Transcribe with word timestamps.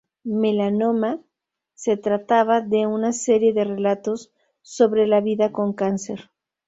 Melanoma 0.23 1.21
se 1.75 1.95
trataba 1.95 2.61
de 2.61 2.87
una 2.87 3.13
serie 3.13 3.53
de 3.53 3.65
relatos 3.65 4.31
sobre 4.63 5.05
la 5.05 5.21
vida 5.21 5.51
con 5.51 5.73
cáncer. 5.73 6.31